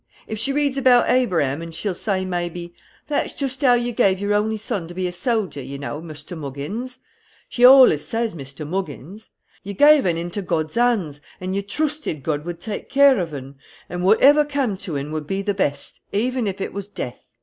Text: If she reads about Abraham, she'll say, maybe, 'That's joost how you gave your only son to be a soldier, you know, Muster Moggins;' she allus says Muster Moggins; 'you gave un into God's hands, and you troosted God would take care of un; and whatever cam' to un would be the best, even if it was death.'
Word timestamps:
If 0.25 0.39
she 0.39 0.51
reads 0.51 0.77
about 0.79 1.11
Abraham, 1.11 1.69
she'll 1.69 1.93
say, 1.93 2.25
maybe, 2.25 2.73
'That's 3.05 3.33
joost 3.35 3.61
how 3.61 3.75
you 3.75 3.91
gave 3.91 4.19
your 4.19 4.33
only 4.33 4.57
son 4.57 4.87
to 4.87 4.95
be 4.95 5.05
a 5.05 5.11
soldier, 5.11 5.61
you 5.61 5.77
know, 5.77 6.01
Muster 6.01 6.35
Moggins;' 6.35 6.97
she 7.47 7.63
allus 7.63 8.03
says 8.03 8.33
Muster 8.33 8.65
Moggins; 8.65 9.29
'you 9.61 9.75
gave 9.75 10.07
un 10.07 10.17
into 10.17 10.41
God's 10.41 10.73
hands, 10.73 11.21
and 11.39 11.55
you 11.55 11.61
troosted 11.61 12.23
God 12.23 12.45
would 12.45 12.59
take 12.59 12.89
care 12.89 13.19
of 13.19 13.31
un; 13.31 13.57
and 13.89 14.03
whatever 14.03 14.43
cam' 14.43 14.75
to 14.77 14.97
un 14.97 15.11
would 15.11 15.27
be 15.27 15.43
the 15.43 15.53
best, 15.53 15.99
even 16.11 16.47
if 16.47 16.59
it 16.59 16.73
was 16.73 16.87
death.' 16.87 17.27